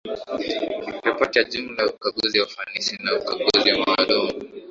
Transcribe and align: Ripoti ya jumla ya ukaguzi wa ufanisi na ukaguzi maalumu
Ripoti 1.05 1.37
ya 1.39 1.43
jumla 1.45 1.81
ya 1.83 1.89
ukaguzi 1.89 2.39
wa 2.39 2.45
ufanisi 2.45 2.93
na 3.03 3.11
ukaguzi 3.19 3.71
maalumu 3.81 4.31